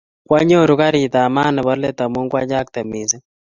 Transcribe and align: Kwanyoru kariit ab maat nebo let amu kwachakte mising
Kwanyoru 0.27 0.73
kariit 0.79 1.13
ab 1.21 1.31
maat 1.35 1.53
nebo 1.53 1.73
let 1.81 1.99
amu 2.03 2.19
kwachakte 2.31 2.79
mising 2.89 3.23